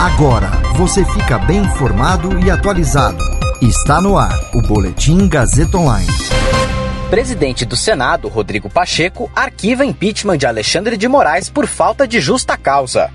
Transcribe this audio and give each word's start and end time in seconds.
Agora 0.00 0.50
você 0.76 1.04
fica 1.04 1.36
bem 1.36 1.58
informado 1.58 2.42
e 2.42 2.50
atualizado. 2.50 3.22
Está 3.60 4.00
no 4.00 4.16
ar 4.16 4.34
o 4.54 4.62
Boletim 4.62 5.28
Gazeta 5.28 5.76
Online. 5.76 6.08
Presidente 7.10 7.66
do 7.66 7.76
Senado, 7.76 8.26
Rodrigo 8.26 8.70
Pacheco, 8.70 9.30
arquiva 9.36 9.84
impeachment 9.84 10.38
de 10.38 10.46
Alexandre 10.46 10.96
de 10.96 11.06
Moraes 11.06 11.50
por 11.50 11.66
falta 11.66 12.08
de 12.08 12.18
justa 12.18 12.56
causa. 12.56 13.10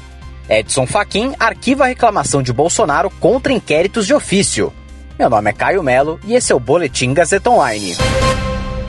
Edson 0.48 0.86
Fachin 0.86 1.34
arquiva 1.40 1.86
a 1.86 1.88
reclamação 1.88 2.44
de 2.44 2.54
Bolsonaro 2.54 3.10
contra 3.20 3.52
inquéritos 3.52 4.06
de 4.06 4.14
ofício. 4.14 4.72
Meu 5.18 5.28
nome 5.28 5.50
é 5.50 5.54
Caio 5.54 5.82
Melo 5.82 6.20
e 6.24 6.36
esse 6.36 6.52
é 6.52 6.56
o 6.56 6.60
Boletim 6.60 7.16
Gazeta 7.16 7.50
Online. 7.50 7.98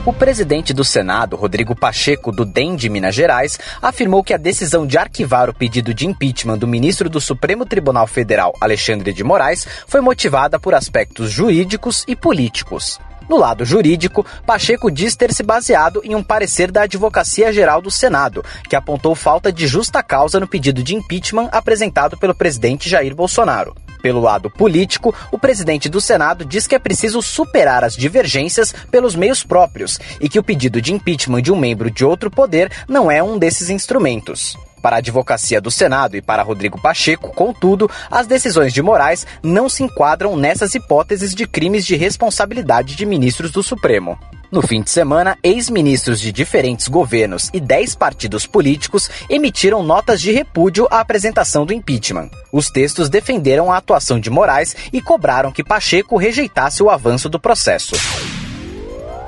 O 0.07 0.13
presidente 0.13 0.73
do 0.73 0.85
Senado, 0.85 1.35
Rodrigo 1.35 1.75
Pacheco, 1.75 2.31
do 2.31 2.45
DEM 2.45 2.77
de 2.77 2.87
Minas 2.87 3.13
Gerais, 3.13 3.59
afirmou 3.81 4.23
que 4.23 4.33
a 4.33 4.37
decisão 4.37 4.87
de 4.87 4.97
arquivar 4.97 5.49
o 5.49 5.53
pedido 5.53 5.93
de 5.93 6.07
impeachment 6.07 6.57
do 6.57 6.65
ministro 6.65 7.09
do 7.09 7.19
Supremo 7.19 7.65
Tribunal 7.65 8.07
Federal, 8.07 8.55
Alexandre 8.61 9.11
de 9.11 9.21
Moraes, 9.21 9.67
foi 9.85 9.99
motivada 9.99 10.57
por 10.57 10.73
aspectos 10.73 11.29
jurídicos 11.29 12.05
e 12.07 12.15
políticos. 12.15 13.01
No 13.27 13.35
lado 13.35 13.65
jurídico, 13.65 14.25
Pacheco 14.45 14.89
diz 14.89 15.13
ter 15.13 15.33
se 15.33 15.43
baseado 15.43 15.99
em 16.05 16.15
um 16.15 16.23
parecer 16.23 16.71
da 16.71 16.83
Advocacia 16.83 17.51
Geral 17.51 17.81
do 17.81 17.91
Senado, 17.91 18.45
que 18.69 18.77
apontou 18.77 19.13
falta 19.13 19.51
de 19.51 19.67
justa 19.67 20.01
causa 20.01 20.39
no 20.39 20.47
pedido 20.47 20.81
de 20.81 20.95
impeachment 20.95 21.49
apresentado 21.51 22.15
pelo 22.17 22.33
presidente 22.33 22.89
Jair 22.89 23.13
Bolsonaro. 23.13 23.75
Pelo 24.01 24.21
lado 24.21 24.49
político, 24.49 25.13
o 25.31 25.37
presidente 25.37 25.89
do 25.89 26.01
Senado 26.01 26.45
diz 26.45 26.67
que 26.67 26.75
é 26.75 26.79
preciso 26.79 27.21
superar 27.21 27.83
as 27.83 27.95
divergências 27.95 28.73
pelos 28.91 29.15
meios 29.15 29.43
próprios 29.43 29.99
e 30.19 30.29
que 30.29 30.39
o 30.39 30.43
pedido 30.43 30.81
de 30.81 30.93
impeachment 30.93 31.41
de 31.41 31.51
um 31.51 31.57
membro 31.57 31.89
de 31.89 32.05
outro 32.05 32.29
poder 32.29 32.71
não 32.87 33.09
é 33.09 33.21
um 33.21 33.37
desses 33.37 33.69
instrumentos. 33.69 34.57
Para 34.87 34.95
a 34.95 34.99
advocacia 34.99 35.59
do 35.59 35.69
Senado 35.69 36.15
e 36.15 36.21
para 36.21 36.41
Rodrigo 36.41 36.79
Pacheco, 36.79 37.33
contudo, 37.33 37.91
as 38.09 38.25
decisões 38.25 38.71
de 38.71 38.81
Moraes 38.81 39.27
não 39.43 39.67
se 39.67 39.83
enquadram 39.83 40.37
nessas 40.37 40.73
hipóteses 40.75 41.35
de 41.35 41.45
crimes 41.45 41.85
de 41.85 41.97
responsabilidade 41.97 42.95
de 42.95 43.05
ministros 43.05 43.51
do 43.51 43.61
Supremo. 43.61 44.17
No 44.49 44.61
fim 44.61 44.81
de 44.81 44.89
semana, 44.89 45.37
ex-ministros 45.43 46.21
de 46.21 46.31
diferentes 46.31 46.87
governos 46.87 47.49
e 47.53 47.59
dez 47.59 47.95
partidos 47.95 48.47
políticos 48.47 49.09
emitiram 49.29 49.83
notas 49.83 50.21
de 50.21 50.31
repúdio 50.31 50.87
à 50.89 51.01
apresentação 51.01 51.65
do 51.65 51.73
impeachment. 51.73 52.29
Os 52.49 52.71
textos 52.71 53.09
defenderam 53.09 53.69
a 53.69 53.75
atuação 53.75 54.17
de 54.17 54.29
Moraes 54.29 54.73
e 54.93 55.01
cobraram 55.01 55.51
que 55.51 55.65
Pacheco 55.65 56.15
rejeitasse 56.15 56.81
o 56.81 56.89
avanço 56.89 57.27
do 57.27 57.37
processo. 57.37 57.93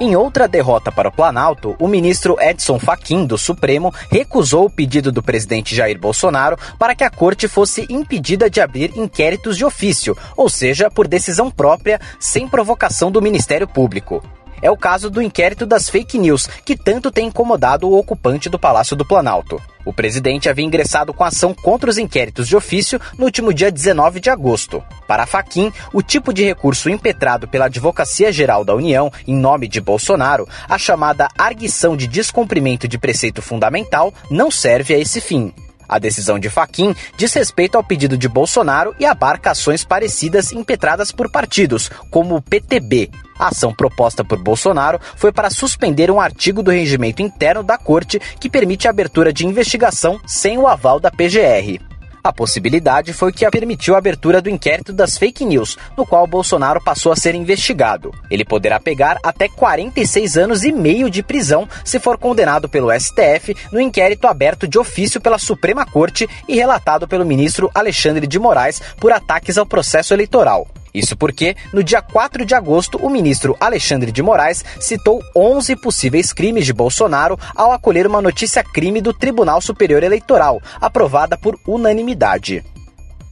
Em 0.02 0.16
outra 0.16 0.48
derrota 0.48 0.94
para 0.94 1.10
o 1.10 1.12
Planalto, 1.12 1.76
o 1.78 1.86
ministro 1.86 2.38
Edson 2.40 2.80
Fachin 2.80 3.26
do 3.26 3.38
Supremo 3.38 3.94
recusou 4.10 4.66
o 4.66 4.70
pedido 4.70 5.12
do 5.12 5.22
presidente 5.22 5.76
Jair 5.76 6.00
Bolsonaro 6.00 6.58
para 6.78 6.96
que 6.96 7.04
a 7.04 7.10
corte 7.10 7.50
fosse 7.50 7.86
impedida 7.90 8.50
de 8.50 8.62
abrir 8.62 8.98
inquéritos 8.98 9.58
de 9.58 9.66
ofício, 9.66 10.18
ou 10.38 10.48
seja, 10.48 10.90
por 10.90 11.06
decisão 11.06 11.52
própria, 11.52 12.00
sem 12.18 12.48
provocação 12.48 13.12
do 13.12 13.22
Ministério 13.22 13.68
Público 13.68 14.24
é 14.62 14.70
o 14.70 14.78
caso 14.78 15.10
do 15.10 15.22
inquérito 15.22 15.66
das 15.66 15.90
fake 15.90 16.18
news, 16.18 16.48
que 16.66 16.76
tanto 16.76 17.12
tem 17.12 17.28
incomodado 17.28 17.88
o 17.88 17.98
ocupante 17.98 18.50
do 18.50 18.60
Palácio 18.60 18.96
do 18.96 19.06
Planalto. 19.06 19.62
O 19.86 19.94
presidente 19.94 20.50
havia 20.50 20.66
ingressado 20.66 21.14
com 21.14 21.24
ação 21.24 21.54
contra 21.54 21.90
os 21.90 21.98
inquéritos 21.98 22.48
de 22.48 22.56
ofício 22.56 23.00
no 23.18 23.26
último 23.26 23.54
dia 23.54 23.72
19 23.72 24.20
de 24.20 24.30
agosto. 24.30 24.84
Para 25.08 25.26
Faquim, 25.26 25.72
o 25.94 26.02
tipo 26.02 26.34
de 26.34 26.44
recurso 26.44 26.90
impetrado 26.90 27.48
pela 27.48 27.66
Advocacia 27.66 28.32
Geral 28.32 28.64
da 28.64 28.76
União, 28.76 29.12
em 29.28 29.36
nome 29.36 29.68
de 29.68 29.82
Bolsonaro, 29.82 30.48
a 30.68 30.78
chamada 30.78 31.28
arguição 31.38 31.98
de 31.98 32.08
descumprimento 32.08 32.88
de 32.88 32.98
preceito 32.98 33.42
fundamental, 33.42 34.14
não 34.30 34.52
serve 34.52 34.94
a 34.94 35.00
esse 35.00 35.20
fim. 35.22 35.54
A 35.90 35.98
decisão 35.98 36.38
de 36.38 36.50
Faquim 36.50 36.96
diz 37.18 37.34
respeito 37.34 37.76
ao 37.76 37.84
pedido 37.84 38.16
de 38.16 38.30
Bolsonaro 38.30 38.96
e 39.00 39.06
abarca 39.06 39.52
ações 39.52 39.84
parecidas 39.84 40.52
impetradas 40.52 41.12
por 41.12 41.32
partidos, 41.32 41.90
como 42.12 42.36
o 42.36 42.42
PTB. 42.42 43.10
A 43.40 43.48
ação 43.48 43.74
proposta 43.74 44.24
por 44.24 44.38
Bolsonaro 44.38 45.00
foi 45.16 45.32
para 45.32 45.50
suspender 45.50 46.12
um 46.12 46.22
artigo 46.22 46.62
do 46.62 46.70
regimento 46.70 47.24
interno 47.24 47.64
da 47.64 47.78
corte 47.78 48.20
que 48.40 48.50
permite 48.50 48.88
a 48.88 48.92
abertura 48.92 49.34
de 49.34 49.48
investigação 49.48 50.20
sem 50.28 50.58
o 50.60 50.68
aval 50.68 51.00
da 51.00 51.10
PGR. 51.10 51.99
A 52.24 52.34
possibilidade 52.34 53.14
foi 53.14 53.32
que 53.32 53.46
a 53.46 53.52
permitiu 53.52 53.96
a 53.96 53.98
abertura 53.98 54.42
do 54.42 54.50
inquérito 54.50 54.92
das 54.92 55.18
fake 55.18 55.46
news, 55.46 55.78
no 55.98 56.06
qual 56.06 56.28
Bolsonaro 56.28 56.84
passou 56.84 57.12
a 57.12 57.16
ser 57.16 57.34
investigado. 57.34 58.14
Ele 58.30 58.44
poderá 58.44 58.80
pegar 58.80 59.18
até 59.24 59.48
46 59.48 60.38
anos 60.38 60.64
e 60.64 60.72
meio 60.72 61.10
de 61.10 61.24
prisão 61.24 61.68
se 61.84 62.00
for 62.00 62.18
condenado 62.18 62.68
pelo 62.68 62.92
STF 62.92 63.56
no 63.72 63.80
inquérito 63.80 64.28
aberto 64.28 64.68
de 64.68 64.78
ofício 64.78 65.22
pela 65.22 65.38
Suprema 65.38 65.86
Corte 65.86 66.28
e 66.48 66.56
relatado 66.56 67.08
pelo 67.08 67.26
ministro 67.26 67.72
Alexandre 67.74 68.28
de 68.28 68.38
Moraes 68.38 68.82
por 69.00 69.12
ataques 69.12 69.58
ao 69.58 69.66
processo 69.66 70.14
eleitoral. 70.14 70.68
Isso 70.94 71.16
porque, 71.16 71.56
no 71.74 71.84
dia 71.84 72.02
4 72.02 72.46
de 72.46 72.56
agosto, 72.56 72.98
o 72.98 73.10
ministro 73.10 73.56
Alexandre 73.60 74.12
de 74.12 74.22
Moraes 74.22 74.64
citou 74.80 75.24
11 75.36 75.76
possíveis 75.76 76.34
crimes 76.34 76.66
de 76.66 76.74
Bolsonaro 76.74 77.38
ao 77.56 77.72
acolher 77.72 78.08
uma 78.08 78.22
notícia 78.22 78.64
crime 78.64 79.02
do 79.02 79.14
Tribunal 79.14 79.62
Superior 79.62 80.04
Eleitoral, 80.04 80.62
aprovada 80.80 81.38
por 81.38 81.60
unanimidade. 81.68 82.64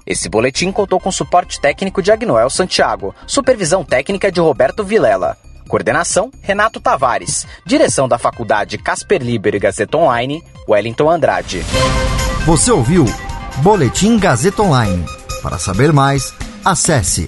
Esse 0.06 0.30
boletim 0.30 0.72
contou 0.72 1.00
com 1.00 1.12
suporte 1.12 1.60
técnico 1.60 2.02
de 2.02 2.12
Agnoel 2.12 2.50
Santiago, 2.50 3.14
supervisão 3.26 3.84
técnica 3.84 4.32
de 4.32 4.40
Roberto 4.40 4.84
Vilela. 4.84 5.38
Coordenação: 5.68 6.32
Renato 6.42 6.80
Tavares. 6.80 7.46
Direção 7.66 8.08
da 8.08 8.18
Faculdade 8.18 8.78
Casper 8.78 9.22
Liber 9.22 9.56
e 9.56 9.60
Gazeta 9.60 9.98
Online, 9.98 10.42
Wellington 10.68 11.10
Andrade. 11.10 11.62
Você 12.46 12.72
ouviu 12.72 13.04
Boletim 13.58 14.18
Gazeta 14.18 14.62
Online. 14.62 15.04
Para 15.44 15.58
saber 15.58 15.92
mais, 15.92 16.34
acesse 16.64 17.28